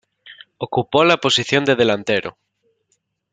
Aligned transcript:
Ocupó 0.57 1.03
la 1.03 1.17
posición 1.17 1.63
de 1.63 1.75
delantero. 1.75 2.35